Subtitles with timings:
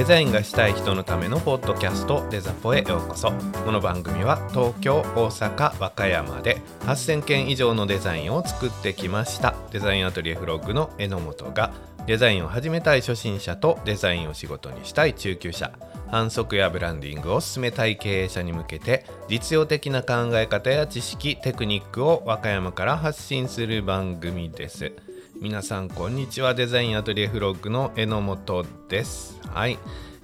[0.00, 3.32] デザインがしたい人のためのポッドキャストデザポへようこそ
[3.66, 9.54] この番組は東京大阪和歌山で8000件以上のデザインを作ってきました。
[9.72, 11.74] デザインアトリエフロッグの榎本が
[12.06, 15.70] デザインを始めたい初心者とデザインを仕事にしたい中級者。
[16.10, 24.92] 反則やブランディングを進めたい経営者に向けて実用的な考え方や知識テクニックを和歌山から発信する番組です。
[25.40, 26.52] 皆さんこんにちは。
[26.52, 29.40] デザインアトリエフロッグの榎本です。
[29.48, 29.78] はい。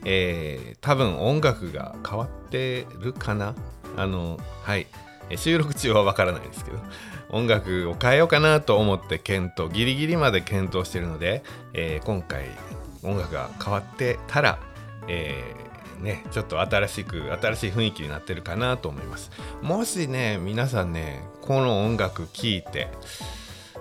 [0.05, 3.55] えー、多分音楽が変わってるかな？
[3.97, 4.87] あのはい。
[5.37, 6.77] 収録中はわからないですけど。
[7.31, 12.45] 音楽を変えようかなと思って検討ギリギリまで検討してるので、えー、今回
[13.03, 14.59] 音楽が変わってたら、
[15.09, 19.31] えー、ね、ちょっと新しく新しい雰囲気になってるかなと思います。
[19.63, 22.89] もしね皆さんねこの音楽聴いて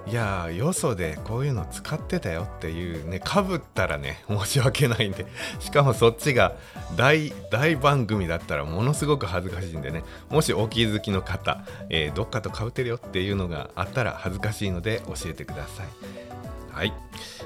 [0.07, 5.25] いやよそでこういうの使ってたよっていうねかぶったらね 申し訳ないんで。
[5.59, 6.53] しかもそっちが
[6.95, 10.03] 大大番組だったらものすごく恥ずかしいんでね。
[10.29, 15.87] もしお気づきの方、えー、どっかとかぶってるよっていうのがあったら恥ずかしいので教えてください。
[16.71, 16.93] はい。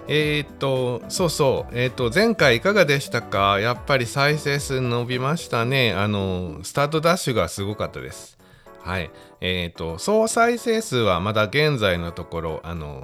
[0.08, 1.74] えー、っとそうそう。
[1.74, 3.60] えー、っと前回いかがでしたか？
[3.60, 5.94] やっぱり再生数伸びましたね。
[5.94, 8.39] あのスタートダッシュがすごかったです。
[8.82, 9.12] はい。
[9.42, 13.04] えっ、ー、と、総再生数はまだ現在のところ、あの、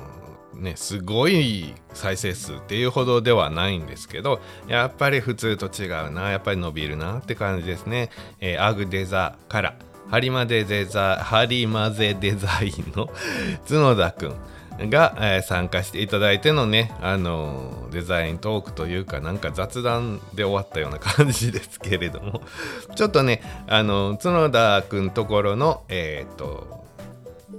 [0.54, 8.10] ね、すごい再生数っていうほどではないんですけど、やっぱり普通と違うな、やっぱり伸びるなって感じですね。
[8.40, 9.76] えー、アグデザから、
[10.10, 13.10] ハリマデデザ、ハリマゼデザインの
[13.68, 14.36] 角田くん。
[14.80, 22.42] が、えー、参加していただいてのね、あのー、デザイントークというかなんか雑談で終わったような感じですけれども。
[22.96, 26.86] ちょっとねあの角田くんところのえっ、と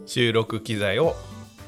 [0.06, 1.16] 収録機材を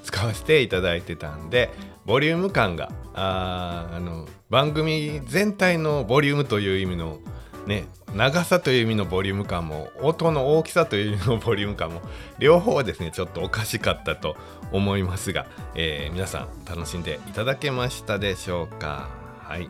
[0.02, 1.70] 使わせていただいてたんで
[2.06, 7.18] ボリューム感がああの番組全体のボリュームという意味の
[7.68, 12.00] ね長さという意味のボリューム感も音の大きさという意味のボリューム感も
[12.38, 14.36] 両方はですねちょっとおかしかったと
[14.72, 19.08] 思いますが、えー、皆さん楽しんでいただけましたでしょうか。
[19.40, 19.68] はい。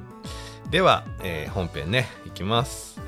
[0.71, 3.01] では、えー、本編ねいきます。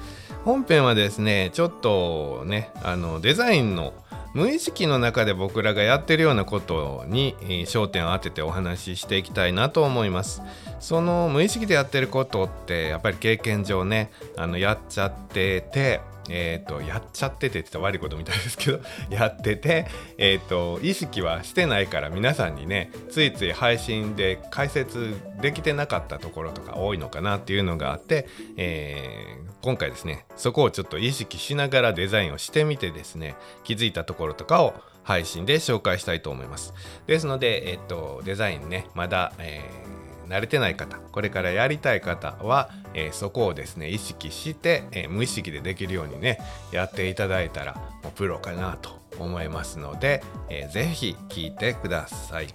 [0.44, 3.94] 本編はですねちょっとねあのデザインの
[4.32, 7.34] 無意識の中で僕らがやってるようなことに
[7.66, 10.42] 焦点を当ててお話ししていきたいなと思います。
[10.78, 18.80] その無意識でやってることってやっぱり経験上ねあのやっちゃっててえーと、やっちゃっててって言ったら悪いことみたいですけど
[19.10, 19.86] やってて、
[20.16, 36.72] えーと、意識はしてないから皆さんにねついつい配信で解説できてなかったところとか多いのかなっていうのがあって、えー、今回ですねそこをちょっと意識しながらデザインをしてみてですね気づいたところとかを配信で紹介したいと思います。
[37.06, 39.99] ですので、えっと、デザインねまだ、えー、
[40.30, 46.38] 慣れてない方これからやりたい方は、えー、そこをですね意識して、えー、無意識でできるようにね
[46.72, 52.48] やっていただいたらもうプロかなと思いますので、えー、ぜひ聞いてください。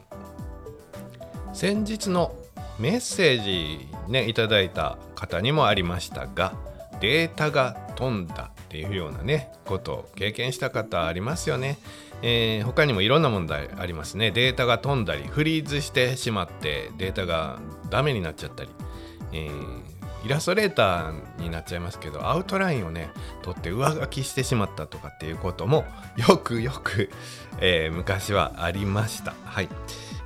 [1.54, 2.36] 先日の
[2.80, 6.54] メッセージねいただいた方にもありましたが
[7.00, 11.78] データが飛んだっていうようなねことを経験した方ありますよね、
[12.22, 14.32] えー、他にもいろんな問題ありますね。
[14.32, 17.60] データが飛んだりフリーズしてしまってデータが
[17.90, 18.70] ダメになっちゃったり、
[19.32, 23.12] えー、イラストレーターになっちゃいますけどアウトラインをね
[23.44, 25.86] 取って上書きしてしまったとかっていうことも
[26.18, 27.10] よくよく、
[27.60, 29.34] えー、昔はありました。
[29.44, 29.70] はい。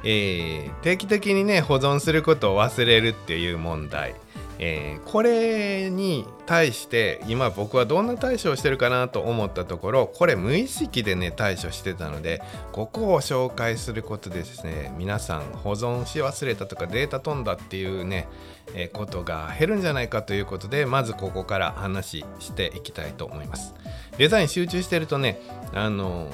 [0.06, 4.16] えー、定期的にね保存することを忘れるっていう問題。
[4.62, 12.42] えー、これに対して今僕はどんな対処をしてるかなと思ったところこれ無意識でね対処してたので
[12.74, 18.28] ここを紹介することでですね皆さん保存し忘れたとかデータ飛んだっていうね、
[18.76, 23.74] えー、ことが減るんじゃないかということでまずここから話していきたいと思います。
[24.18, 25.40] デザイン集中してるとね
[25.74, 26.30] あの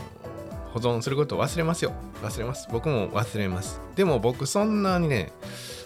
[0.74, 1.94] 保存することを忘れますよ。
[2.22, 2.68] 忘れます。
[2.72, 3.80] 僕も忘れます。
[3.96, 5.32] でも僕そんなにね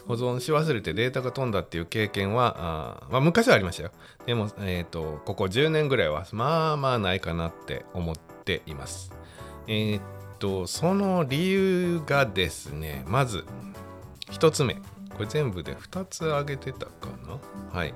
[0.09, 3.91] 保存し忘れてデータが飛んだっていう経験はあ、まあ、昔はありましたよ。
[4.25, 9.11] でも、えーと、ここ10年ぐらいはまあまあないかなって思っています。
[9.67, 10.01] えっ、
[10.39, 13.45] とその理由がですねまず
[14.31, 14.77] 1つ目。
[15.15, 17.38] これ全部で2つ挙げてたかな。
[17.71, 17.94] はい。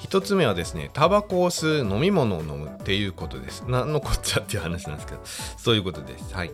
[0.00, 5.20] 1つ目はですねタバコを吸う飲み物を飲むっていうことです何のこっちゃっていう話なんですけど
[5.58, 6.52] そういうことですはい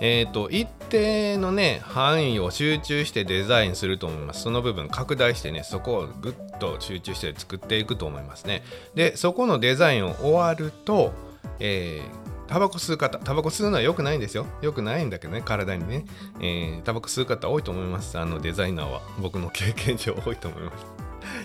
[0.00, 8.64] えっ、ー、と一定のね範囲を集中してデザインすると思いますその部分拡大してねそこをぐっと集中して作っていくと思いますね
[8.94, 11.12] でそこのデザインを終わると
[11.58, 14.46] えータバコ吸う方、タバコ吸うのは良くないんですよ。
[14.62, 16.04] 良くないんだけどね、体にね。
[16.40, 18.18] えー、タバコ吸う方多いと思います。
[18.18, 19.02] あのデザイナーは。
[19.18, 20.95] 僕の経験上多いと思います。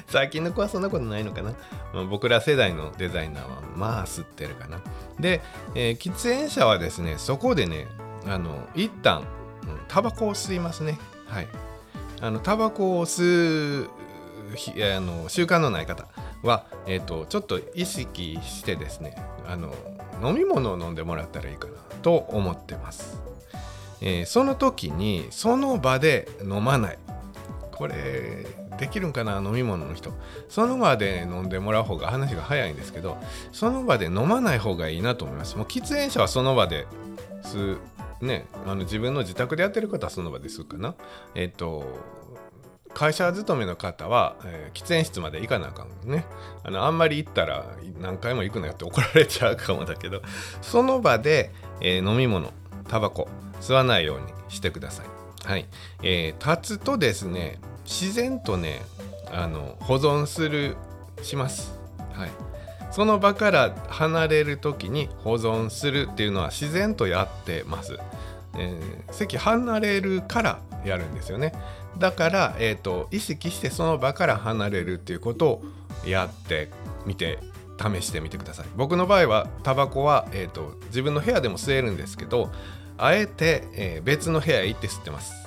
[0.07, 1.53] 最近の子はそんなことないのかな、
[1.93, 4.81] まあ、僕ら世代のデザイナーはまあ吸ってるかな。
[5.19, 5.41] で、
[5.75, 7.87] えー、喫煙者はですねそこでね
[8.25, 9.23] あの一旦
[9.87, 10.99] タバコを吸いますね。
[11.27, 11.47] はい。
[12.21, 13.89] あのタバコを吸う
[14.95, 16.05] あの習慣のない方
[16.43, 19.15] は、えーと、ちょっと意識してですね
[19.47, 19.73] あの
[20.23, 23.21] 飲み物を飲んでもらったらいいかなと思ってます、
[24.01, 26.99] えー、その時にその場で飲まない。
[27.71, 28.45] これ
[28.77, 30.11] できるんかな飲み物の人。
[30.49, 33.17] その場で飲んでもらう方が話が早いんですけど
[33.51, 35.57] その場で飲まない方がいいなと思います。
[35.57, 36.87] もう喫煙者はその場で
[37.43, 37.77] 吸
[38.21, 40.95] うねあの自分の自宅でやってる方はその場で吸うかな。
[41.35, 41.85] えっ、と
[42.93, 46.25] 会社勤めの方は、えー、喫煙室まで行かなあかんね。
[46.63, 47.65] あのあんまり行ったら
[47.99, 50.21] 何回も行くなよって怒られちゃうかもだけど
[50.61, 52.51] その場で、えー、飲み物
[52.87, 53.29] タバコ
[53.61, 55.05] 吸わないようにしてください。
[55.43, 55.67] はい、
[56.03, 57.59] えー、立つとですね
[57.91, 58.81] 自然とね
[59.29, 60.77] あの保存する
[61.21, 61.77] します。
[62.13, 62.31] はい、
[62.91, 67.99] その場から離れる時に保存するっていうのは自然とやってます。
[68.57, 71.53] えー、席離れるからやるんですよね。
[71.97, 75.63] だから、えーと、意識してその場から離れるっていうことを
[76.05, 76.69] やって
[77.05, 77.39] みて
[77.77, 78.65] 試してみてください。
[78.75, 82.51] 僕の場合はタバコは、えーと、自分の部屋でも吸えるんですけど
[82.97, 85.40] あえて、えー、別の部屋へ行って吸ってます。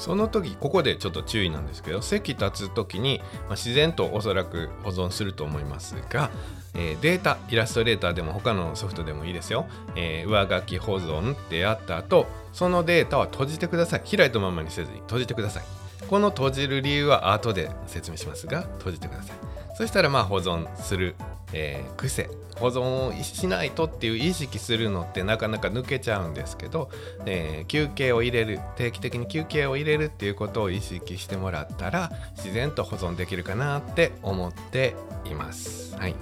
[0.00, 6.30] その時ここでちょっと注意なんですけど席立つ時に、まあ、自然とおそらく保存すると思いますが、
[6.74, 9.66] えー、データイラストレーターでも他のソフトでもいいですよ、
[9.96, 14.00] えー、上書き保存ってやった後そのデータは閉じてください。
[14.00, 15.62] 開いたままにせずに閉じてください。
[16.08, 19.36] この閉じる理由は後で説明しますが閉じてください。
[19.76, 21.14] そしたらまあ保存する
[21.52, 26.90] えー、癖保存をしないとっていう意識するのってなかなか抜けちゃうんですけど、
[27.24, 34.94] えー、休憩を入れる定期的に休憩を入れるっていうことを意識してもらったら自然と保存できるかなって思って
[35.24, 35.96] います。
[35.96, 36.14] はい、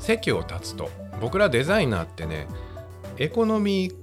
[0.00, 0.90] 席を立つと
[1.20, 2.48] 僕らデザイナーってね
[3.18, 3.94] エコノミー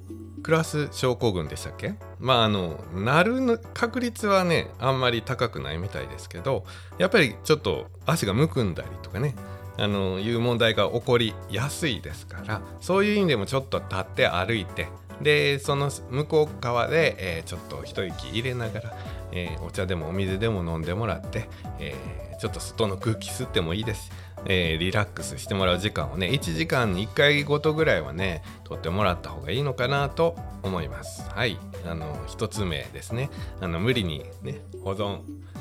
[0.42, 1.96] クラス症候群でしたっけ？
[2.20, 6.64] まああのなる確率はねあんまり高くないみたいですけど
[6.98, 9.36] やっぱりちょっと足がむくんだりとかね
[9.80, 14.88] あのいう問題が起こりやすいですからそういう意味でもちょっと立って歩いて
[15.22, 18.98] でその向こう側で、えー、ちょっと一息入れながら、
[19.32, 21.50] えー、お茶でもお水でも飲んでもらって、
[21.80, 24.12] えー、ちょっと外の空気吸ってもいいです。
[24.46, 31.30] え、リラックスしてもらう時間をね1時間に1回ごとぐらいはね取ってもらった方がいいのかなと思います。
[31.30, 31.58] はい。
[31.86, 33.30] あの1つ目ですね。
[33.60, 35.20] あの無理にね保存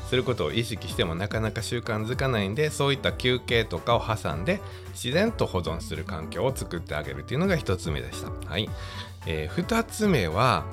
[0.09, 4.61] することを意識してもなかなか習慣づかないんでそういった休憩とかを挟んで
[4.93, 8.31] 自然と保存する環境を作ってあげるっていうのが1つ目でした。
[8.51, 8.69] はい、
[9.27, 10.65] えー、2つ目は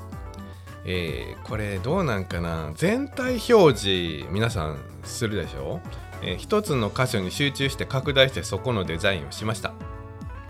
[0.87, 2.71] えー、これどうなんかな。
[2.75, 5.81] 全体表示皆さんするでしょ？
[6.21, 9.73] えー、一つの箇所に集中して拡大してそこのデザインをしました。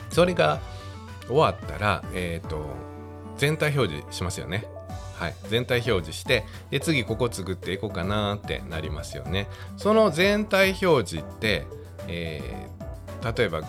[0.09, 0.59] それが
[1.27, 2.65] 終わったら、えーと、
[3.37, 4.67] 全体表示しますよね。
[5.17, 9.47] はい、全体表示してで次ここ作っていこうかなってなりますよね。
[9.77, 11.65] その全体表示って、
[12.07, 12.67] え
[13.37, 13.61] 例えば、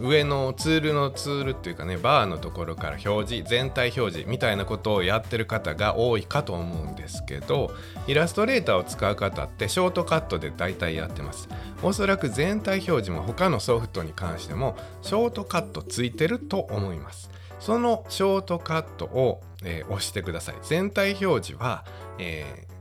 [0.00, 7.74] うん、上のツールのツールっていうかねバーのところから表示全体表示みたいなことをやってる方が多いかと思うんですけど
[8.06, 11.48] イラストレーターを使う方ってショートカットで大体やってます。
[11.82, 17.30] おそらく全体表示も他のソフトに関してもショートカットついてると思います。
[17.60, 20.54] そのショートカットを、えー、押してください。
[20.62, 21.84] 全体表示は、
[22.18, 22.76] えー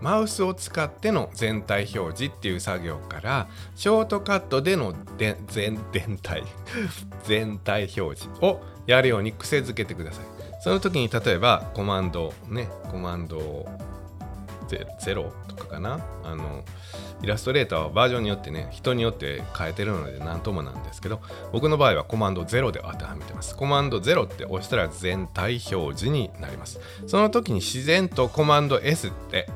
[0.00, 6.44] マウスを使っての全体表示っていう作業からショートカットでので全全体
[7.24, 10.24] 全体表示をやるように癖づけてください。
[10.60, 13.68] その時に例えばコマンドねコマンドを
[14.76, 16.00] 0とかかな。
[16.24, 16.64] あの
[17.22, 21.20] イラストレーターはバージョンによってね人によって変えてるので何ともなんですけど
[21.52, 23.56] 僕の場合はコマンド0で当てはめてます。
[23.56, 26.80] コマンド0って押したら全体表示になります。
[27.06, 29.48] その時に自然とコマンド S って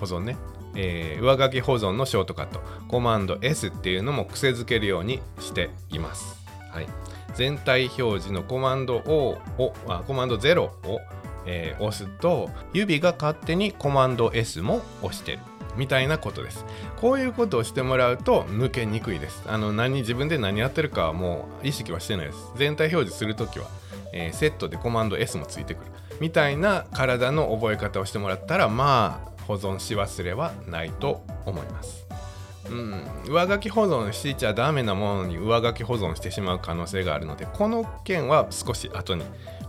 [0.00, 0.36] 保存ね、
[0.74, 2.60] えー、上書き保存のショートカット。
[2.88, 6.36] コマンド S っていうのも癖づけるようにしています、
[6.70, 6.86] はい、
[7.34, 11.00] 全体表示のコマンド O をあコマンド0を、
[11.46, 15.38] えー、押すと指が勝手にコマンド S も押してる
[15.76, 16.64] みたいなことです。
[17.00, 19.42] こういうことをしてもらうと抜けにくいです。
[19.46, 22.38] あの何自分で何やってるかはもう意識はしてないです。
[22.56, 23.66] 全体表示するときは、
[24.12, 32.06] えー、セットでコマンド S もついてくるみたいな体の覚え方をしてもらったらまあ保存し忘れはないと思います。
[32.70, 39.22] うん、上書き保存しちゃダメなものに上書き保存してしまう可能性があるのでこの件は少し後に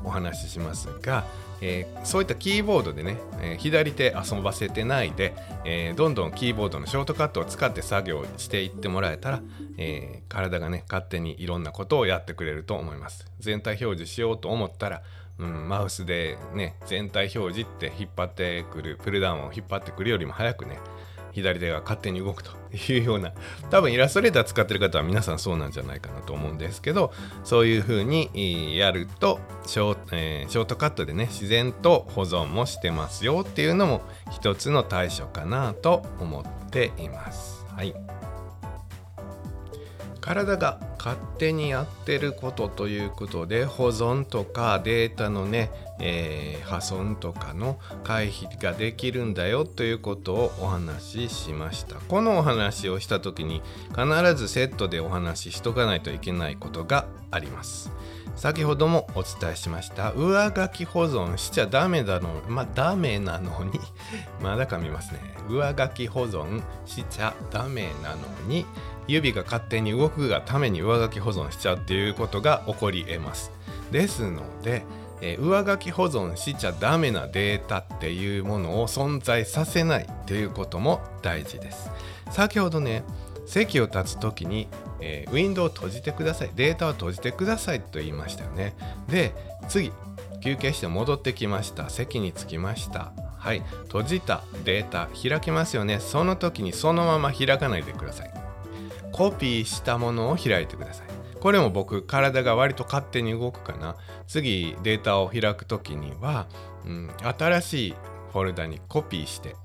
[0.04, 1.26] お話ししますが、
[1.62, 5.36] えー、そういったキーボードでね、えー、左手遊ばせてないで、
[5.66, 9.42] えー、どんどんキーボードのショートカットを使って作業していってもらえたら、
[9.78, 13.26] え体がね勝手にいろんなことをやってくれると思います。
[13.40, 15.02] 全体表示しようと思ったら、
[15.40, 20.80] うん、マウスでね全体表示って引っ張ってくるプルダウンを引っ張ってくるよりも早くね
[21.38, 22.52] 左手が勝手に動くと
[22.92, 23.32] いうような
[23.70, 27.14] 多分イラストレーター使ってる方は皆さんそうなんじゃないかなと思うんですけど
[27.44, 34.02] そういう風にやるとショ,、えー、ショートカットでね自然と保存もしてますよっていうのも
[34.32, 37.66] 一つの対処かなと思っています。
[37.70, 37.94] はい
[40.28, 51.96] 体が勝手にやってることということで保存とかデータのね、えー、破損とかの回避ができるんだよということをお話ししました。
[51.96, 57.92] このお話をした時に必ずセットでお話ししとかないといけないことがあります。
[58.36, 60.12] 先ほどもお伝えしました。
[60.12, 63.80] 上書き保存しちゃダメだのまあダメなのに。
[64.42, 65.20] まだ噛みますね。
[65.50, 68.66] 上書き保存しちゃダメなのに。
[69.08, 73.52] 指が勝手に動くがために上書き保存しちゃうっていうことが起こり得ます。
[73.92, 74.86] ですので、
[75.22, 81.90] えー、上書き保存しちゃダメなデータっていうものを存在させないっていうことも大事です。
[82.32, 83.04] 先ほどね
[83.46, 84.68] 席を立つ時に、
[85.00, 86.52] えー、ウィンドウを閉じてください。
[86.56, 88.76] データを閉じてくださいと言いましたよね。
[89.08, 89.34] で
[89.70, 89.92] 次
[90.42, 91.90] 休憩して戻ってきました。
[91.90, 93.12] 席に着きました。
[93.38, 93.64] はい。
[93.86, 96.00] 閉じたデータ開きますよね。
[96.00, 98.34] その時にそのまま開かないでください。
[99.14, 101.17] コピーしたものを開いてください。
[101.40, 103.96] これも僕体が割と勝手に動くかな。
[104.28, 106.48] 次データを開く時には、
[106.86, 107.96] うん、新しい
[108.32, 109.56] フォルダにコピーして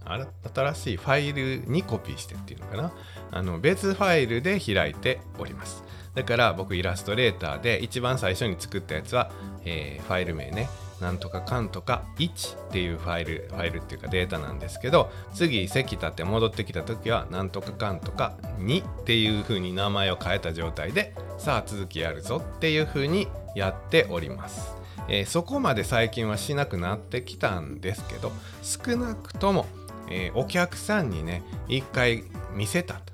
[0.55, 2.93] 新しいファイルにコピーしてっていうのかな。
[3.31, 5.85] あの別ファイルで開いております。
[6.15, 9.31] だから僕イラストレーターで一番最初に作ったやつは、
[9.65, 10.69] えー、ファイル名ね。
[11.03, 24.75] なんとかかんとか1っていうファイルファイルっていうかデータなんですけど次席立って戻ってきた時はなんとかかんとか2っていう風に名前を変えた状態でさあ続きやるぞっていう風にやっております、
[25.09, 28.31] えー、そこまで最近はしなくなってきたんですけど
[28.63, 29.67] 少なくとも、
[30.09, 33.13] えー、お客さんにね一回見せたと。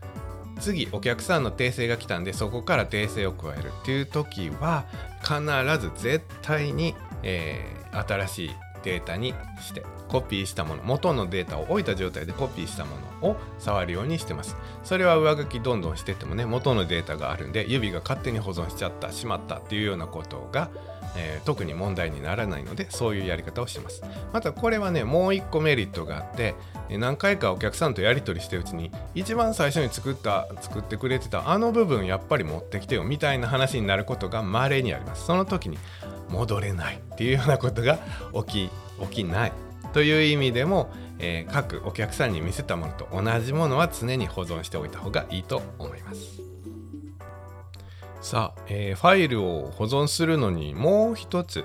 [0.61, 4.87] 次お客さんの訂正が来たんでそこから訂正を加えるっていう時は
[5.23, 5.40] 必
[5.80, 8.51] ず絶対に、えー、新しい
[8.83, 14.57] データにしてコピーしたもの元のデータを置いた状態でコピーしたものを触るようにしてます。
[14.85, 20.71] それは上書きどんどんしてってもね元のデータがあるんで指が勝手に保存しちゃったしまったっていうようなことが
[21.17, 24.03] えー、特に問題にならないのでそういうやり方をします。
[24.33, 26.55] またこれはねもう一個メリットがあって
[26.91, 35.27] 何回かお客さんとやり取りしてうちに一番最初に作った作ってくれてたあの部分やっぱり持ってきてよみたいな話になることが稀にあります。
[35.27, 35.79] その時に
[36.31, 37.99] 戻れないっていうようなことが
[38.47, 39.53] 起き起きない。
[39.93, 46.48] という意味でも、えー、各お客さんに見せたものと同じものは常に保存しておいた方がいいと思います。
[48.21, 51.65] さあ、えー、ファイルを保存するのにもう一つ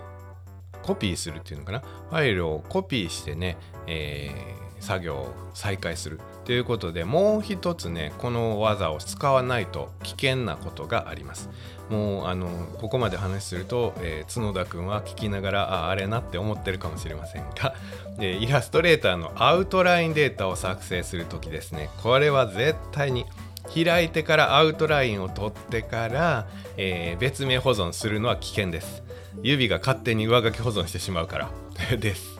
[0.83, 1.79] コピーするっていうのかな？
[1.79, 3.57] ファイルをコピーしてね、
[3.87, 6.19] えー、作業を再開する。
[6.45, 11.49] ということでもう一つねこの技を使わないと危険なことがあります。
[11.89, 12.47] もうあの
[12.79, 17.75] ここまで話すると、えー、角田君は聞きながらああれなって思ってるかもしれませんが、
[18.19, 21.89] えイラストレーターのアウトラインデータを作成する時ですね。
[22.01, 23.25] これは絶対に
[23.73, 29.03] 開いてからアウトラインを取ってから、えー、別名保存するのは危険です。
[29.41, 31.51] 指が勝手に上書き保存してしまうから。
[31.97, 32.39] です。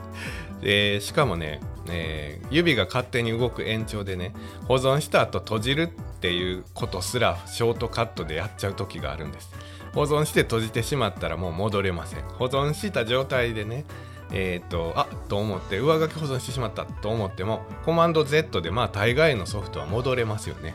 [0.60, 4.32] でしかもね、えー、指が勝手に動く延長でね
[4.66, 5.88] 保存した後閉じるっ
[6.20, 9.50] ていうことすらショートカットでやっちゃう時があるんです。
[9.94, 12.22] 保存して閉じてしまったらもう戻れません。
[12.22, 13.84] 保存した状態でね
[14.32, 20.74] えっ、ー、とあと思って上書き保存してしまったと思ってもコマンド Z でまあ大概のソフトは戻れますよね。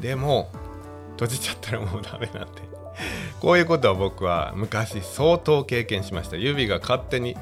[0.00, 0.50] でも
[1.12, 2.62] 閉じちゃったらもうダメなんで。
[3.40, 6.36] こういうことは僕は昔相当経験しました。
[6.36, 7.36] 指が勝手に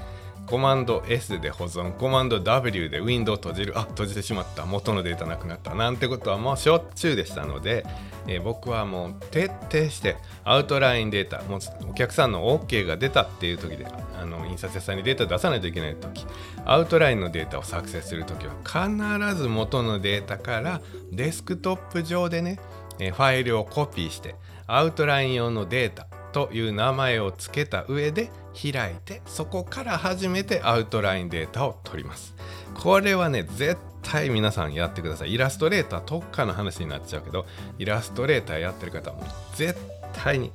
[0.47, 7.85] コマンド S で保存コマンド W でウィンドウ閉じるあ閉じてしまった元のデータなくなったなんてことはもうしょっちゅうでしたので、
[8.29, 11.61] えー、僕はもう徹底してアウトラインデータもう
[11.91, 13.87] お客さんの OK が出たっていう時で
[14.21, 16.25] あの印刷屋さんにデータ出さないといけない時
[16.65, 22.61] アウトラインのデータを作成する時は必ず元のデータからデスクトップ上でね、
[23.00, 24.37] えー、ファイルをコピーして
[24.69, 32.35] アウトライン用のデータという名前を付けた上で開いてそこから初めてアウトラインデータを取ります。
[32.75, 35.33] これはね絶対皆さんやってください。
[35.33, 37.47] イラストレーター特化の話になっちゃうけど
[37.78, 39.25] イラストレーターやってる方も
[39.55, 39.81] 絶
[40.12, 40.52] 対に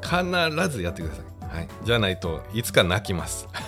[0.00, 3.48] 必ずやってください、はい、じゃないといつか泣きます。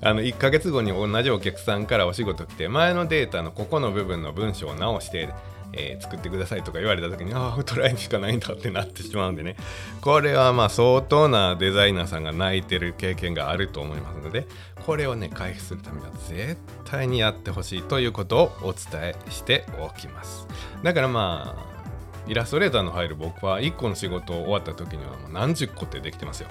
[0.00, 5.28] あの1ヶ月後に同じお客さんからお仕事来て前のデータのここの部分の文章を直して
[5.72, 9.56] えー、作ってくださいとか言われた時にああアウトラインしかないんだってなってしまうんでね。
[10.00, 14.46] これはまあ相当なデザイナーさんが泣いてる経験があると思いますので
[14.86, 20.46] これをね回避するためには絶対にやってほしいということをお伝えしておきます。
[20.82, 21.78] だからまあ
[22.26, 26.48] イラストレーターの入る僕は1個の仕事終わった時にはもう何十個ってできてますよ。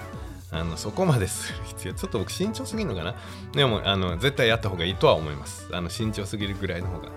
[0.50, 3.14] あのそこまでする必要ちょっと僕慎重すぎるのかな。
[3.52, 5.68] でもあの絶対やった方がいいとは思います。
[5.72, 7.10] あの慎重すぎるぐらいの方が。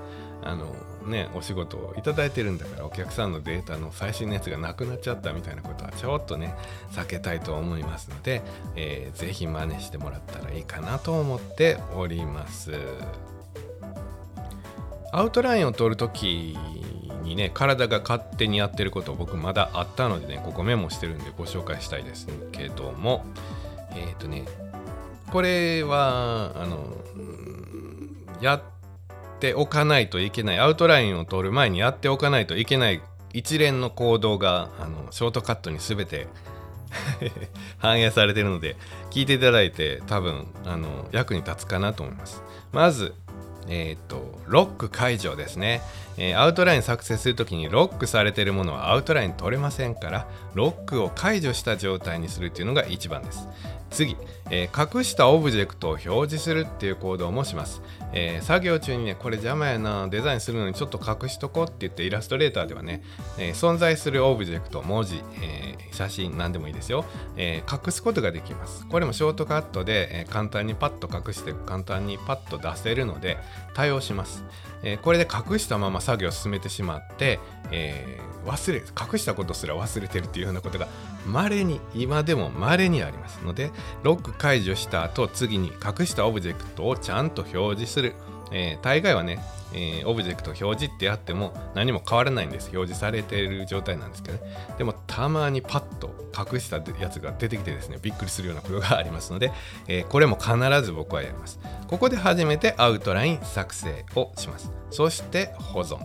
[0.43, 6.53] あのね、お仕事をいただいてるんだからお客さんのデータの最新のやつがなくなっちゃったみたいなことはちょっとね
[6.91, 8.41] 避けたいと思いますので、
[8.75, 12.74] えー、ぜひ真似してもらったらいいかなと思っております。
[15.13, 16.58] アウトラインを取るとき
[17.24, 23.25] にね体が勝手にやってること僕まだあったのでねここメモしてるんでご紹介したいですけども
[23.93, 24.46] えっ、ー、とね
[25.31, 26.86] これはあの
[28.41, 28.80] やって
[29.41, 33.01] ておかないといけないアウトラインを取る前にやっておかないといけない
[33.33, 36.27] 一連の行動があのショートカットに全て
[37.79, 38.77] 反映されてるので
[39.10, 42.43] 聞いていただいて多分あの役に立つかなと思います。
[42.71, 43.15] まず
[43.67, 45.81] えっ、とロック解除ですね、
[46.17, 53.48] えー、アウトライン作成するときにロックされてるものはアウトライン取れませんからロックを解除した状態にするっていうのが一番です。
[53.91, 54.15] 次、
[54.50, 57.81] えー、隠したオブジェクトを表示するっていう行動もします、
[58.13, 63.03] えー、作業中にねこれ邪魔やなデザインするのにちょっと隠しとこうって言ってイラストレーターではね、
[63.38, 67.05] えー、存在するオブジェクト文字、え写真何でもいいですよ、
[67.36, 68.88] え隠すことができます。
[68.88, 73.38] これもショートカットで、え簡単にパッと隠して簡単にパッと出せるので
[73.74, 74.43] 対応します、
[74.83, 77.39] えこれで隠したまま作業を進めてしまって、
[77.71, 80.88] え忘れ隠したことすら忘れてるっていうようなことが
[81.27, 83.71] 稀に今でも稀にありますので
[84.03, 88.15] ロック解除した後次に隠したオブジェクトをちゃんと表示する、
[88.51, 89.39] えー、大概はね、
[89.74, 92.70] えー、オブジェクト表示ってやっても何も変わらないんです。
[92.74, 94.57] 表示されている状態なんですけどね。
[94.77, 99.51] でもたまにパッと隠したやつが出てきてですねびっくりするようなことがありますので、
[99.87, 101.59] えー、これも必ず僕はやります。
[101.87, 104.72] ここで初めてアウトライン作成をします。
[104.89, 106.00] そして保存。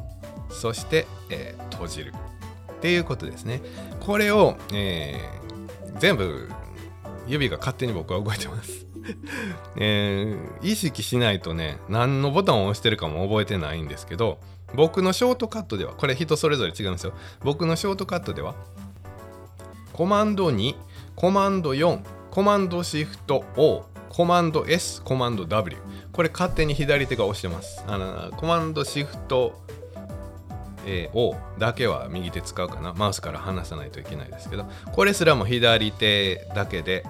[0.51, 2.13] そして、え、閉じる。
[2.73, 3.63] っていうことですね。
[4.01, 6.51] これを、えー、全部
[7.27, 8.87] 指が勝手に僕は動いてます。
[9.77, 14.41] えー、意識しないとね何のボタンを押してるかも覚えてないんですけど
[14.75, 17.13] 僕のショートカットではこれ人それぞれ違うんですよ。
[17.43, 18.55] 僕のショートカットでは
[19.93, 20.75] コマンド2
[21.15, 25.77] コマンド4コマンドシフト O コマンド S コマンド W
[26.13, 27.85] これ勝手に左手が押してます。
[27.87, 29.55] あのコマンドシフト
[30.87, 32.95] えー、O だけは右手使うかな。
[32.95, 37.05] マウスから離さないといけないですけどこれすらも左手だけで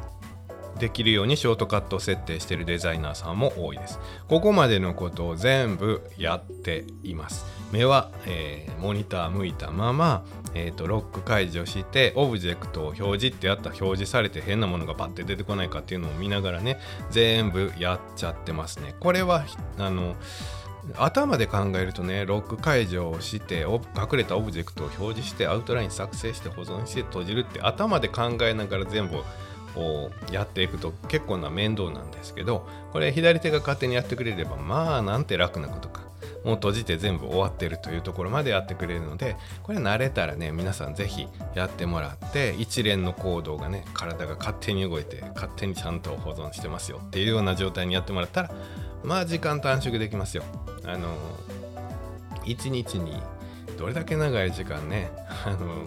[0.79, 3.99] できるようにショートカットを設定しているデザイナーさんも多いです。
[4.29, 7.47] ここまでのことを全部やっています。
[7.73, 16.79] 目は、えー、モニター向いたまま、えーと、ロック解除してオブジェクトを表示ってやったら表示されて変なものがバッて出てこないかっていうのを見ながらね
[17.11, 18.95] 全部やっちゃってますね。
[19.01, 19.45] これは
[19.79, 20.15] あの
[20.97, 29.23] 頭で考えるとねロック解除をして隠れたオブジェクトを表示してアウトライン作成して保存して閉じるって頭で考えながら全部
[29.81, 36.07] をやっていくと結構な面倒なんですけどこれ左手が勝手にやってくれればまあなんて楽なことか
[36.45, 48.51] もう閉じて全部終わってるというところまでやってくれるのでこれ慣れたらね皆さん是非やってもらって一連の行動がね体が勝手に動いて勝手にちゃんと保存してますよっていうような状態にやってもらったら
[49.05, 50.43] まあ時間短縮できますよ。
[50.85, 51.17] あの
[52.45, 53.21] 1日に
[53.77, 55.11] どれだけ長い時間ね
[55.45, 55.85] あの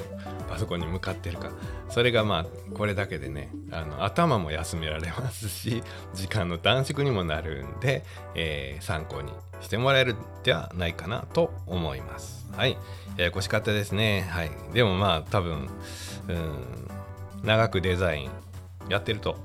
[0.50, 1.52] パソコンに向かってるか。
[1.90, 2.46] それがまあ
[2.76, 8.04] これだけでねあの頭も休められますし 時間の短縮にもなるんで、
[8.36, 12.48] えー、参考にしてもらえるんじゃないかなと思います。
[12.56, 12.78] はい。
[13.18, 14.28] ややこしかったですね。
[14.30, 14.52] はい。
[14.74, 15.68] でもまあ多分
[16.28, 16.90] うん
[17.44, 18.30] 長くデザイン
[18.90, 19.38] やってると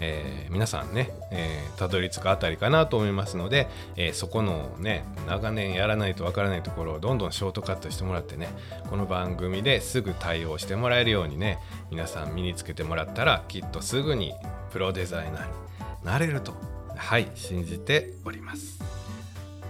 [0.00, 8.48] えー、皆さんね、えー、たどり着くあたりかなと思いますので、えー、そこのね長年やらないとわからないところをどんどんショートカットしてもらってね
[8.88, 11.58] この番組ですぐ対応してもらえるようにね
[11.90, 14.34] 皆さん身につけてもらったらきっとすぐに
[14.72, 15.52] プロデザイナーに
[16.04, 16.54] なれると
[16.96, 18.97] はい信じております。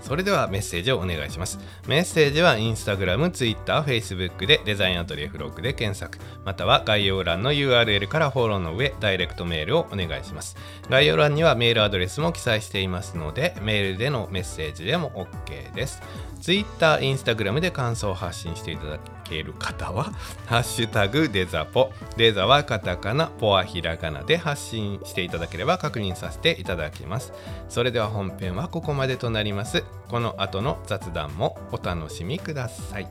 [0.00, 1.58] それではメッセージをお願いします。
[1.86, 6.18] メッセージはインスタグラム、ツイッター、フェイスブックでデザインアトリエフログで検索。
[6.44, 10.56] または概要欄の URL からフォローの上ダイレクトメールをお願いします。
[10.88, 15.10] 概要欄にはメールアドレスも記載していますのでメールでのメッセージでも
[15.46, 16.02] OK です。
[16.40, 20.04] ツイッター、インスタグラムで感想を発信していただける方は、
[20.46, 27.32] ハッシュタグデザポ、デザはカタカナ、ポはひらがなで発信していただければ確認させていただきます。
[27.68, 29.82] それでは本編はここまでとなります。
[30.08, 33.08] この後の雑談もお楽しみください。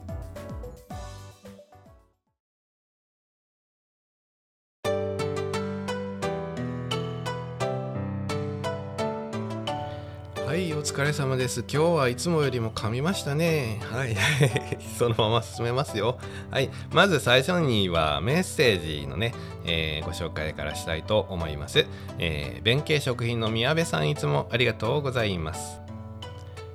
[10.47, 11.59] はいお疲れ様です。
[11.59, 13.79] 今日はいつもよりも噛みましたね。
[13.91, 14.15] はい
[14.97, 16.17] そのまま進めますよ。
[16.49, 19.35] はいまず最初にはメッセージのね、
[19.65, 21.85] えー、ご紹介からしたいと思います、
[22.17, 25.86] えー、弁慶食品の宮部さんいつもありがとうございます。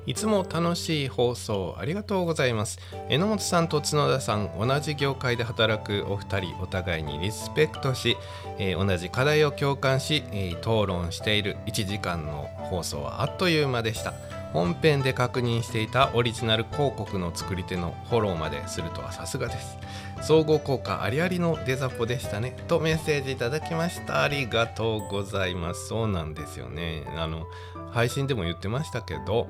[0.05, 2.79] いつも楽しい放送ありがとうございます。
[3.09, 8.17] 榎本さんと角田さん、同じ業界で働くお二人、お互いにリスペクトし、
[8.59, 14.13] えー、同じ課題を共感し、えー、討論している1時間の放送はあっという間でした。
[14.53, 19.79] 本編で確認していたオリジナル広告の作り手のフォローまでするとはさすがです。
[20.21, 22.55] 総合効果ありありのデザポでしたね。
[22.69, 24.23] とメッセージいただきました。
[24.23, 25.89] ありがとうございます。
[25.89, 27.05] そうなんですよね。
[27.17, 27.47] あの、
[27.93, 29.49] 配信でも言ってましたけど、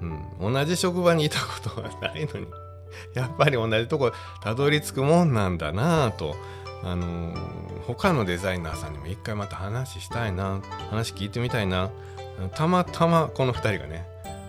[0.00, 2.46] うん、同じ職場にいたことはないのに
[3.14, 6.36] やっぱり同じとこたどり着くもんなんだなぁと、
[6.82, 11.90] あのー、他のデザイナーさんにも一回また話したいな話聞いてみたいな。
[12.54, 14.06] たまたまこの2人がね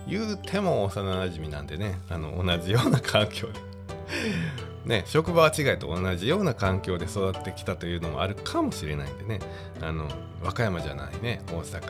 [0.07, 3.53] 言うても幼なじみなんでねあの同じような環境で。
[4.86, 9.39] ね、職場は違いと同じような環境で育ってきたというのもあるかもしれないんでね。
[9.81, 10.07] あの
[10.41, 11.81] 和歌山じゃないね大阪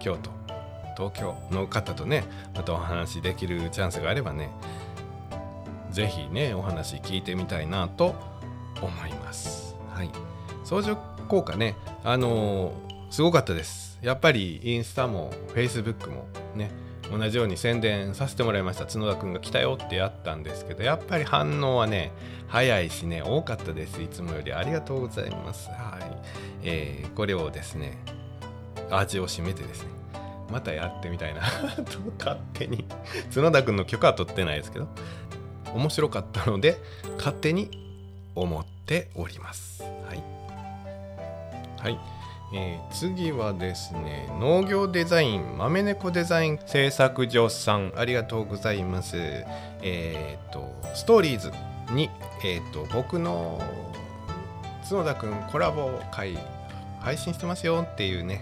[0.00, 0.39] 京都。
[1.00, 4.50] 東京の方とねまたお話できるチャンスがあればね
[5.90, 8.14] 是非ねお話聞いてみたいなと
[8.82, 9.74] 思います。
[9.94, 10.10] はい。
[10.62, 12.72] 相乗効果ねあのー、
[13.10, 13.98] すごかったです。
[14.02, 16.70] やっぱりインスタもフェイスブックもね
[17.10, 18.84] 同じように宣伝させてもらいました。
[18.84, 22.12] 角田くんが来たよってやったんですけどやっぱり反応はね
[22.48, 24.02] 早いしね多かったです。
[24.02, 25.70] いつもよりありがとうございます。
[25.70, 26.16] はい、
[26.62, 27.98] えー、これをですね
[28.90, 29.99] 味を占めてですね
[30.50, 31.40] またやってみたいな。
[31.40, 32.84] と 勝手に。
[33.34, 34.88] 角田君の許可は取ってないですけど。
[35.74, 36.78] 面白かったので
[37.16, 37.70] 勝手に
[38.34, 39.82] 思っております。
[39.82, 40.22] はい、
[41.78, 41.98] はい。
[42.52, 47.92] えー、次はですね農業デザイン豆猫デザイン製作所さん。
[47.96, 49.16] ありがとうございます。
[49.82, 51.52] えっ、ー、とストーリーズ
[51.92, 52.10] に、
[52.44, 53.60] えーと、僕の
[54.88, 56.38] 角田君コラボ会
[57.00, 58.40] 配信してますよっていうね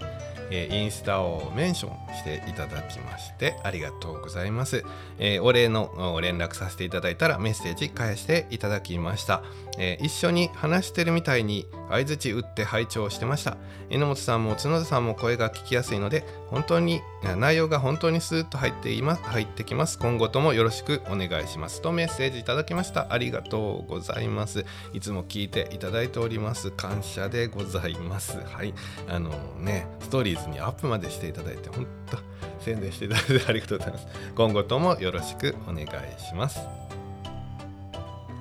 [0.51, 4.83] えー、インスタをメンションしていただきましてありがとうございます、
[5.17, 9.43] えー、お礼の連絡させていただいたらメッセージ返していただきました、
[9.77, 13.57] えー、一緒に話してるみたいに相づち打って拝聴してました。
[13.89, 17.01] 榎本さんも角田さんも声が聞きやすいので本当に
[17.37, 19.97] 内容が本当にスーッと入っています入ってきます。
[19.97, 21.81] 今後ともよろしくお願いします。
[21.81, 23.07] とメッセージいただきました。
[23.11, 24.65] ありがとうございます。
[24.93, 26.69] いつも聞いていただいております。
[26.71, 28.39] 感謝でございます。
[28.45, 28.73] はい。
[29.07, 32.17] あのねストーリーズにアップまでしていただいて本当
[32.63, 34.07] 宣伝していただいてありがとうございます。
[34.35, 35.87] 今後ともよろしくお願い
[36.19, 36.59] します。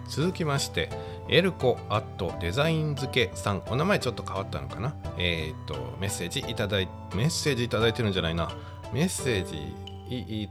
[0.08, 0.90] 続きまして
[1.28, 3.62] エルコアットデザイン付けさん。
[3.68, 4.94] お名前ちょっと変わったのかな？
[5.18, 8.50] えっ、とメッセージいただいメッセージいただいてるんじゃないな。
[8.92, 9.74] メッセージ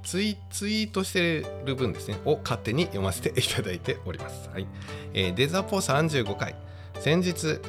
[0.04, 2.20] ツイツイートしてる分ですね。
[2.26, 4.68] を勝手に読ませていただいております、はい。
[5.16, 6.56] えー、デザポ35回。
[7.00, 7.60] 先日、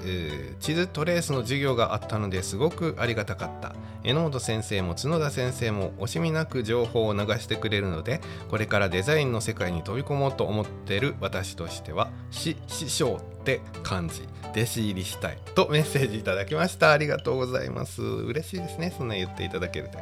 [0.59, 3.75] 地図トレースの授業があったのですごくありがたかった。
[4.03, 16.93] 榎本先生も角田先生も惜しみなく情報を流してくれるのでこれからデザインの世界に飛び込もうと思ってる私としては師匠って感じ弟子入りしたいとメッセージいただきました。
[16.93, 18.03] ありがとうございます。
[18.03, 18.95] 嬉しいですね。
[18.97, 19.99] そんな言っていただけると。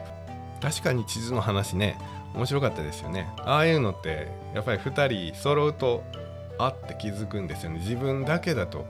[0.61, 1.99] 確かに地図の話ね
[2.35, 3.29] 面白かったですよね。
[3.39, 6.05] ああいうのってやっぱり2人揃うと
[6.59, 7.81] あって気づくんですよね。
[7.81, 8.87] 自分だけだと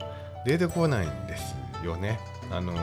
[0.47, 2.19] 出てこないんですよね。
[2.49, 2.73] あの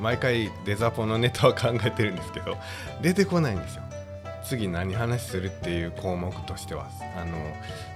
[0.00, 2.56] 毎回デザポのネタは考えてるんですけど
[3.02, 3.82] 出てこないんですよ。
[4.42, 7.36] 次何話するっていう項目としてはあの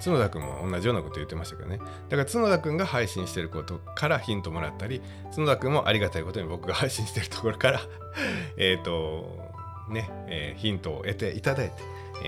[0.05, 5.02] 角田君も同じようなこと言ってましたけどねだから角田君が配信してることからヒントもらったり
[5.35, 7.81] 角田君もありがたいことに僕が配信してるところから
[8.57, 9.37] えっと
[9.88, 11.83] ね、えー、ヒントを得ていただいて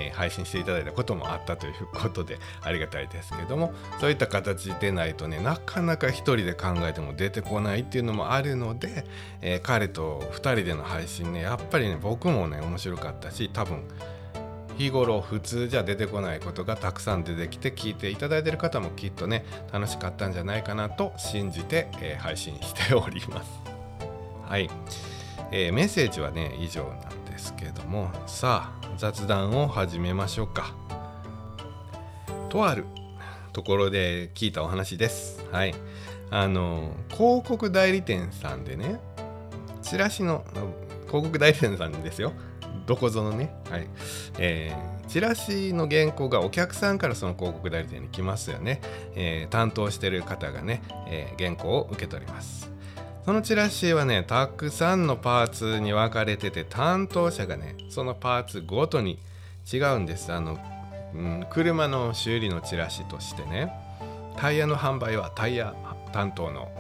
[0.07, 9.05] え、配信していただいたこともあったということでありがたいですけどもそういった形でないとねなかなか一人で考えても出てこないっていうのもあるので、
[9.41, 13.83] え、彼と2人での配信ねやっぱりね僕もね面白かったし多分
[14.79, 23.51] 日頃普通じゃ出てこないことがたくさん出てきて聞いていただいてる方もきっとね楽しかったんじゃないかなと信じて、えー、配信しております。
[24.47, 24.71] はい、
[25.51, 30.75] えー、メッセージはね以上なんですけどもさあ雑談を始めましょうか。
[32.49, 32.85] とある
[33.53, 35.47] ところで聞いたお話です。
[35.53, 35.75] はい。
[36.31, 38.99] あの広告代理店さんでね
[39.83, 40.45] チラシの
[41.07, 42.33] 広告代理店さんですよ。
[42.87, 43.87] どこぞのね、はい。
[44.39, 48.81] えー、チラシの原稿がお客さんからその広告代理店に来ますよね、
[49.15, 52.73] えー、担当してる方がね、えー、原稿を受け取ります。
[53.29, 59.19] そのチラシはねたくさんのパーツに分かれてて担当者がねそのパーツごとに
[59.71, 60.33] 違うんです。
[60.33, 60.59] あの、
[61.15, 63.71] うん、車の修理のチラシとしてね
[64.39, 65.75] タイヤの販売はタイヤ
[66.11, 66.71] 担当の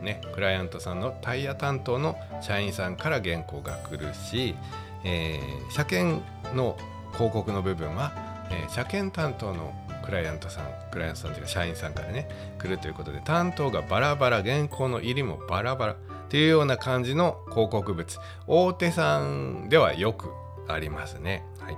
[0.00, 4.54] ねクライアントさんのタイヤ担当の社員さんから原稿が来るし、
[5.02, 6.22] えー、車検
[6.54, 6.78] の
[7.14, 9.74] 広告の部分は、えー、車検担当の
[10.06, 15.96] クライアントさんクライアントさんというか社員さんからね来るということで担当がバラバラ原稿の入りもバラバラっ
[16.28, 20.30] ていうような感じの広告物大手さんではよく
[20.68, 21.44] ありますね。
[21.60, 21.76] はい、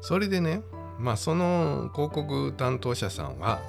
[0.00, 0.62] それでね
[0.98, 3.60] まあその広告担当者さんは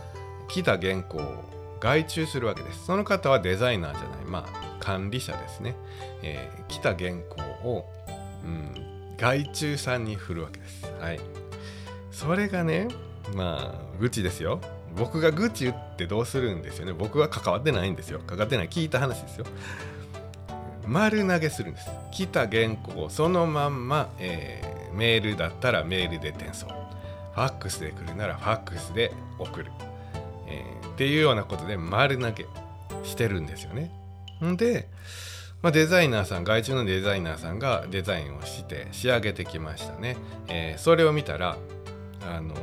[0.48, 2.86] 来た原稿を外注するわけです。
[2.86, 5.76] その方はデザイナーじゃない、まあ管理者ですね。
[6.22, 7.90] えー、来た原稿を、
[8.44, 10.92] うん、外注さんに振るわけです。
[11.00, 11.20] はい。
[12.12, 12.88] それがね、
[13.36, 14.60] まあ、愚痴ですよ。
[14.96, 16.94] 僕が愚痴言ってどうするんですよね。
[16.94, 18.20] 僕は関わってないんですよ。
[18.26, 18.70] 関わってない。
[18.70, 19.46] 聞いた話ですよ。
[20.86, 21.90] 丸投げするんです。
[22.12, 26.68] 来た原稿をそのまんま、えー、メールだったらメールで転送。
[26.68, 29.72] ファックスで来るならファックスで送る。
[30.48, 32.46] えー、っていうようなことで丸投げ
[33.04, 33.92] してるんですよね。
[34.44, 34.90] んで、
[35.62, 40.18] まあ、デザイナーさん外注のデザイナーさんがデザインをして仕上げてきましたね。
[40.48, 41.56] えー、それを見たら
[42.28, 42.56] あの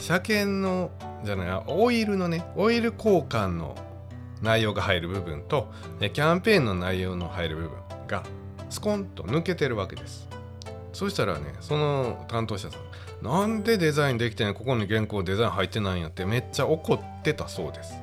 [0.00, 0.90] 車検の
[1.24, 3.76] じゃないオイルのねオイル交換の
[4.42, 7.70] 内容が入る部分とキャンペーンの内容の入る部分
[8.08, 8.22] が
[8.70, 10.30] スコンと抜けてるわけです。
[10.92, 17.94] そしたらねその担当者さんなんでデザインできてんここに原稿デザイン入ってないんやってめっちゃ怒ってたそうです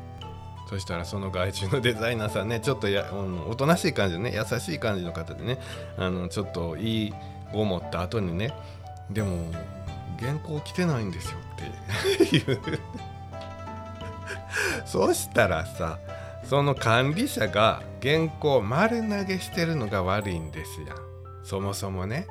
[0.70, 5.60] そしたらその外注のデザイナーさんねちょっとや、うん、おとなしい感じのね優しい感じの方でね
[5.98, 7.14] あのちょっといい
[7.54, 8.54] 語を持った後にね
[9.10, 9.52] でも
[10.20, 12.46] 原稿来てないんですよって。
[12.46, 12.60] 言う
[14.86, 16.00] そしたらさ
[16.44, 20.98] その管理者が原稿丸投げしてるのが悪いんですやん。
[21.44, 22.28] そもそもね。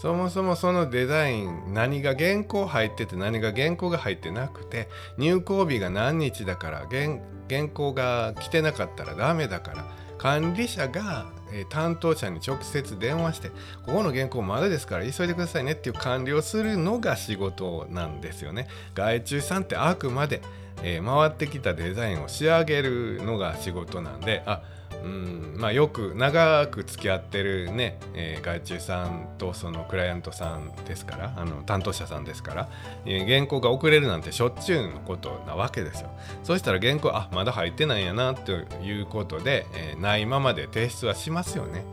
[0.00, 9.84] そもそもそのデザイン何が原稿入ってて何が原稿が入ってなくて入稿日が何日だから原稿が来てなかったらダメだから
[10.18, 13.48] 管理者が、え担当者に直接電話して
[13.84, 18.68] ここの原稿まだですから急いでくださいねっていう管理をするのが仕事なんですよね。
[18.94, 20.42] 外注さんってあくまで、
[20.82, 24.62] えー、回ってきたデザインを仕上げるのが仕事なんであ
[25.02, 25.54] うん。
[25.58, 32.68] まあ、よく長く付き合ってるね、えー、外注さんとそのクライアントさんですからあの担当者さんですから、
[33.04, 36.10] えー、原稿が遅れるなんてしょっちゅうのことなわけですよ。
[36.44, 41.84] そしたら原稿あまだ入ってないんやなということで、えー、ないままで提出はしますよね。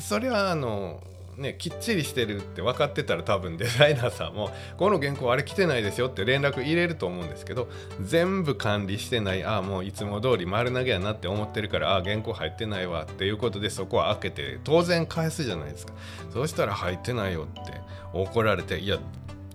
[0.00, 1.00] それはあの
[1.38, 7.68] ね、きっちりしてるって分かってたら多分デザイナーさんもこの原稿あれ来てないですよって連絡入れると思うんですけど
[8.00, 15.92] 全部管理してないああもういつも通り丸投げやなって思ってるからああ原稿入ってないわっていうことでそこは開けて当然返すじゃないですか。
[16.32, 17.80] そうしたら入ってないよって
[18.14, 18.98] 怒られていや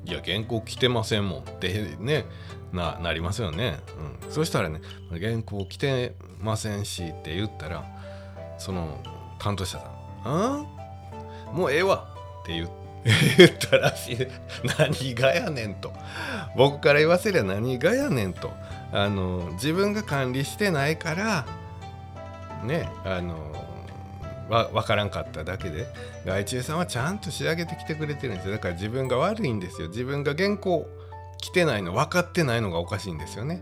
[0.06, 2.26] いや原稿来てませんもんってね
[2.74, 3.78] ななりますよね、
[4.24, 7.86] うん、そしたらね原稿来てませんしって言ったら
[8.58, 9.00] その
[9.40, 10.81] 担当者さん「ん
[11.54, 12.08] もうええわ
[12.42, 12.54] って
[13.38, 14.28] 言ったらしい。
[14.78, 15.92] 何がやねんと。
[16.56, 18.52] 僕から言わせりゃ何がやねんと。
[18.92, 21.46] あの自分が管理してないから
[22.64, 23.38] ねあの
[24.50, 25.88] わ分からんかっただけで。
[26.26, 28.54] 外注さんはちゃんと仕上げてきてくれてるんですよ。
[28.54, 29.90] だから自分が悪いんですよ。
[29.90, 30.88] 自分が原稿
[31.40, 33.62] 来てないの分かってないのがおかしいんですよね。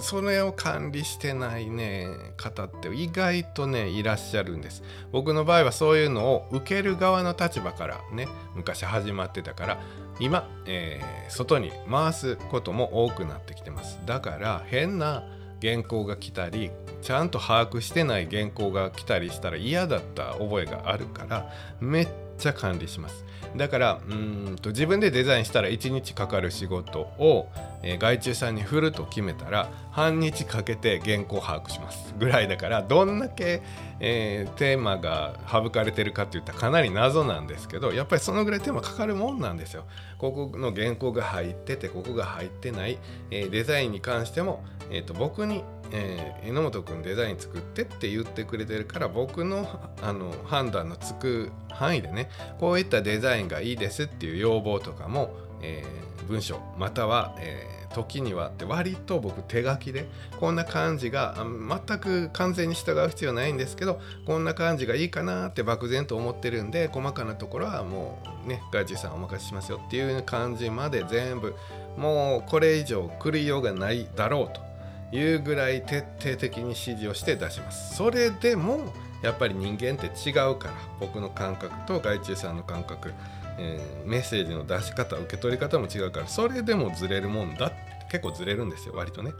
[0.00, 4.82] それを管理してないね方って意外とねいらっしゃるんです。
[5.10, 9.80] 僕の場合はそういうのを受ける側の立場からね昔始まってたから
[10.18, 13.98] 今、えー、外に回すことも多くなってきてます。
[14.06, 15.24] だから変な
[15.60, 16.70] 原稿が来たり
[17.02, 23.24] ちゃんと把握してない原稿が来たりしたら嫌だった覚えがあるからめっちゃ管理します。
[23.56, 27.48] だからうんと自分でデザインしたら1日かかる仕事を、
[27.82, 33.62] えー、外注さんに振ると決めたら半日かけて原稿把握しますぐらいだからどんだけ、
[34.00, 39.84] えー、テーマが省かれてるかっていったらかなり謎なんですけどやっぱりそのぐらいテーマかかるもんなんですよ。
[40.18, 42.98] ここの原稿が入っててここが入ってない、
[43.30, 49.68] えー、デザインに関しても、えーと、僕にえー、榎本君デザイン作ってって言ってくれてるから僕の
[50.00, 71.54] あの判断のつく範囲でねこういったデザインがいいですっていう要望とかも、えー、文章または、えー、時にはって割と僕手書きでこんな感じが全く完全に従う必要ないんですけどこんな感じがいいかなって漠然と思ってるんで細かなところはもうね外注さんお任せしますよっていう感じまで全部
[71.96, 74.72] もうこれ以上来るようがないだろうと
[75.16, 77.96] いうぐらい徹底的に指示をして出します。
[77.96, 83.12] それでもやっぱり人間って違うから僕の感覚と外注さんの感覚、
[83.58, 87.72] えー、メッセージの出し方受け取り方も違うからそれでもずれるもんだ
[88.10, 89.32] 結構ずれるんですよ割とね。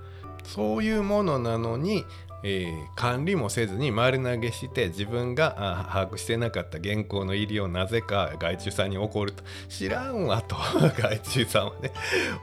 [0.44, 2.05] そういうものなのに
[2.42, 9.44] えー、管理もせずに丸投げして自分が把握してなかった原稿の入りをなぜか外注さんに怒ると。
[9.68, 10.57] 知らんわと
[11.01, 11.92] 外注さんはね。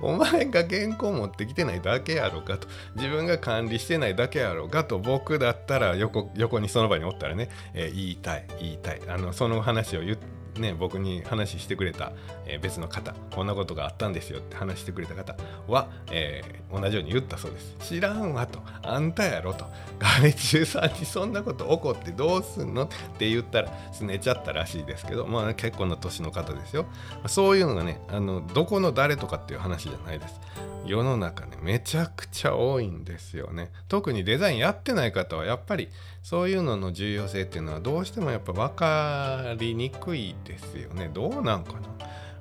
[0.01, 2.67] お前が原稿持ってきてないだけやろかと。
[2.95, 9.01] 自分が管理してないだけやろかと僕だったら横横にその場におったらね、えー、言いたい言いたい。
[9.08, 12.12] あのその話を言ってね、僕に話してくれた、
[12.45, 15.36] えー、別の方こんなことがあったんですよって話してくれた方
[15.67, 17.76] は、えー、同じように言ったそうです。
[17.80, 18.60] 知らんわと。
[18.82, 19.65] あんたやろと。
[20.00, 26.86] 外注さんにそんなこと起こってどうすんのって言ったらすねちゃったらしいですけどまあ結構な年の方ですよ。
[27.28, 30.39] そういうのがねあのどこの誰とかっていう話じゃないです。
[30.86, 33.72] 世の中ねめちゃくちゃ多いんですよね。
[33.88, 35.89] 特にデザインやってない方はやっぱり
[36.21, 41.10] そういうのの重要性っていうのはどうしてもやっぱ分かりにくいですよね。
[41.13, 41.79] どうなんかな？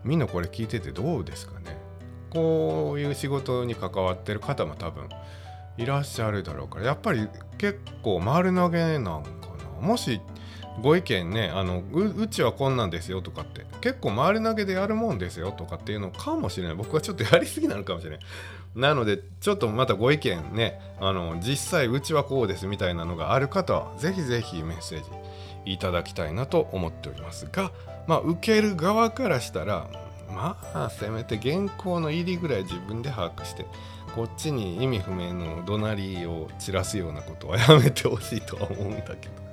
[0.05, 1.77] みんなこれ聞いててどうですかね？
[2.31, 5.09] こういう仕事に関わってる方も多分
[5.79, 9.31] いらっしゃるだろうからやっぱり結構丸投げなんか
[9.81, 9.87] な？
[9.87, 10.21] もし
[10.83, 16.77] ご意見ねあのうちはこんなんですよとかって結構丸投げでやるもんですよとかっていうのかもしれない。
[16.77, 18.19] 僕はちょっとやりすぎなのかもしれない。
[18.75, 25.11] なのでちょっとまたご意見ねあの実際うちはこうですみたいなのがある方はぜひぜひメッセージ
[25.65, 27.73] いただきたいなと思っておりますが
[28.07, 29.89] まあ受ける側からしたら
[30.31, 33.67] まあせめて原稿の入りぐらい自分で把握して
[34.15, 39.49] こっちに意味不明の怒鳴りを散らすようなことはやめてほしいとは思うんだけど。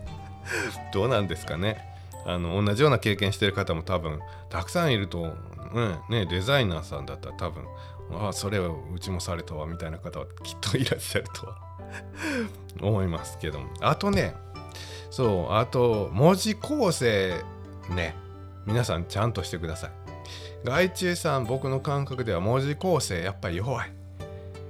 [0.93, 1.93] どうなんですかね。
[2.25, 5.36] あの同じような経験してる方も多分たくさんいると、
[5.73, 7.63] うんね、デザイナーさんだったら多分
[8.11, 11.57] ああそれをうちもされたわみたいな方はきっといらっしゃるとは。
[12.81, 13.69] 思いますけども。
[13.81, 14.35] あとね
[15.09, 17.41] そうあと文字構成
[17.89, 18.15] ね
[18.65, 19.91] 皆さんちゃんとしてください。
[20.63, 23.91] 外注さん僕の感覚では文字構成やっぱり弱い、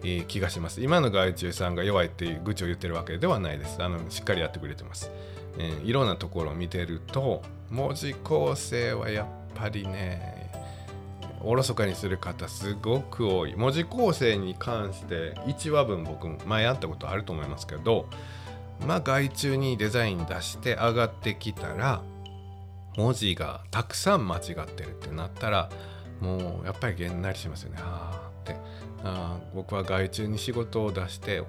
[0.04, 0.82] え、気がします。
[0.82, 3.82] 今の外注さんが弱いっていう愚痴を言ってるわけではないです。
[3.82, 5.10] あのしっかりやってくれてます、
[5.58, 10.45] えー、いろんなところを見てると文字構成はやっぱりね
[11.46, 13.56] おろそかにする方すごく多い。
[13.56, 18.08] 文字構成に関して1話分僕も前やったことあると思いますけど
[18.86, 22.02] まあ外注にデザイン出して上がってきたら
[22.98, 25.70] 文字がたくさん間違ってるってなったら
[26.20, 27.78] もうやっぱりげんなりしますよね。
[27.82, 28.56] はあって。
[29.04, 31.44] あ僕は外注に仕事を出して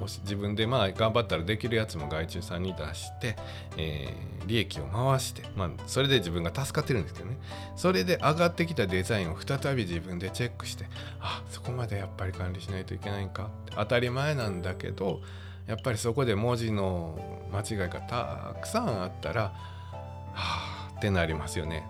[0.00, 3.36] もし自分でまあ頑張ったらできるやつも外注さんに出して、
[3.76, 7.36] えー、利益を回して、まあ、それで自分が助かってるんですけどね。
[7.76, 10.86] それで上がってきたデザインを再び自分でチェックして
[11.20, 13.50] あそこまでやっぱり管理しないといけないんか。
[13.74, 15.20] 当たり前なんだけど
[15.66, 19.52] やっぱりそこで文字の間違いがたくさんあったらは
[20.34, 21.86] あってなりますよね。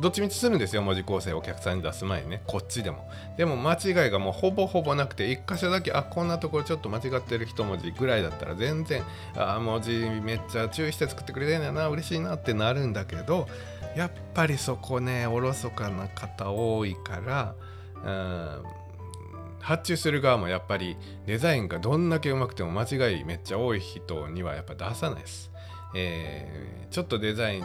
[0.00, 9.02] どっちみちするんですよ文字構成をお客さんに出す前にねこっちでもでも間違いがもうほぼほぼなくて1箇所だけあこんなところちょっと間違ってる一文字ぐらいだったら全然
[9.36, 9.90] あ文字
[10.22, 13.48] めっちゃ注意して作ってくれてんやな嬉しいなってなるんだけど
[13.96, 17.54] やっぱりそこねおろそかな方多いから
[19.60, 20.96] 発注する側もやっぱり
[21.26, 25.50] デザインがどんだけうまくても間違いめっちゃ多い人にはやっぱ出さないです。
[25.94, 27.64] えー、ちょっとデザイン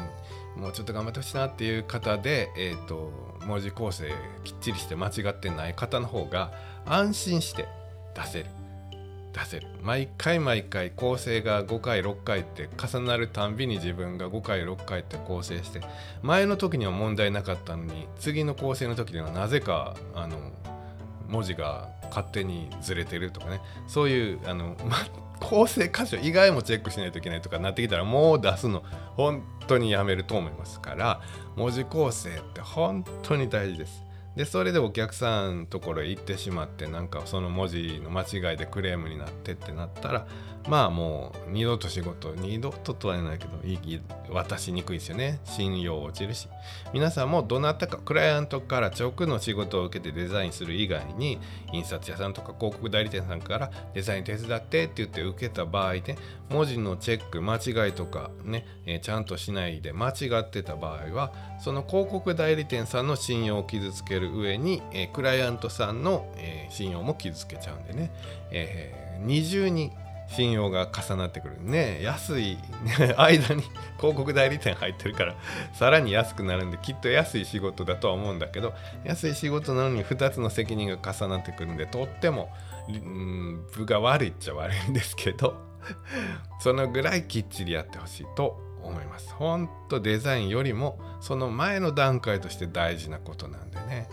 [0.58, 3.12] もうちょっと頑張ってほしいなっていう方で、えーと、
[3.46, 4.12] 文字構成
[4.44, 6.52] きっちりして間違ってない方の方が
[6.86, 7.68] 安心して
[8.16, 8.46] 出せる。
[9.34, 9.68] 出せる。
[9.84, 15.82] 毎回毎回構成が5回6回って重なるたんびに自分が5回6回って構成して
[16.22, 20.38] 前の時には問題なかったのに次の構成の時にはなぜかあの
[21.28, 23.60] 文字が勝手にずれてるとかね。
[23.88, 24.78] そういうあの
[25.40, 28.84] 構成箇所以外もチェックしないといけないとかなってきたらもう出すの
[29.16, 31.22] 本当にやめると思いますから
[31.56, 34.06] 文字構成って本当に大事です。
[34.36, 40.28] でそれでお客さんのところへ行ってしまってなんかその文字の間違いでクレームになってってなったら
[40.68, 43.56] まあもう二度と仕事二度ととは言えないけど
[44.34, 45.40] 渡しにくいですよね。
[45.46, 46.48] 信用落ちるし。
[46.94, 51.40] 皆さんもどなたかクライアントから直の仕事を受けてデザインする以外に
[51.72, 56.18] 印刷屋さんとか広告代理店さんからデザイン手伝ってって言って受けた場合で
[56.50, 68.12] 文字のチェック間違いとかね、えー、ちゃんとしないで間違ってた場合はその広告代理店さんの信用を傷つける上に、えー、クライアントさんの、えー、信用も傷つけちゃうんでね、
[68.52, 69.92] えー、二重に
[70.28, 72.58] 信用が重なってくるね安い
[73.18, 73.64] 間に
[73.98, 75.36] 広告代理店入ってるから
[75.74, 78.74] さらに安くなるんできっと安い仕事だとは思うんだけど
[79.04, 82.52] 安い仕事なのに2つの責任が重なってくるんでとっても
[82.88, 85.56] うん部が悪いっちゃ悪いんですけど
[86.60, 89.34] そのぐらいきっちりやってほしいと思います。
[89.34, 94.08] ほんとデザインよりもその前の段階として大事なことなんでね。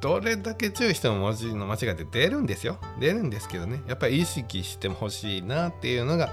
[0.00, 2.78] どれだけ注意しても文字の間違いって出るんですよ。
[3.00, 3.82] 出るんですけどね。
[3.86, 6.30] やっぱり意識してほしいなっていうのが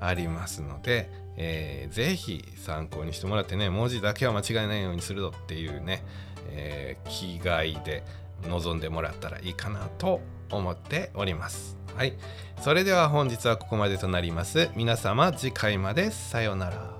[0.00, 6.04] ありますので、えー、ぜひ参考にしてもらってね文字だけは間違いないようにするぞっていうね、
[6.50, 8.04] えー、気概で
[8.46, 10.20] 臨んでもらったらいいかなと
[10.50, 11.76] 思っております。
[11.94, 12.14] はい。
[12.60, 14.70] それでは本日はここまでとなります。
[14.76, 16.97] 皆様次回までさようなら。